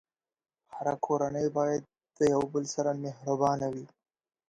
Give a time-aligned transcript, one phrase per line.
[0.75, 1.81] هره کورنۍ باید
[2.17, 3.85] د یو بل سره مهربانه وي.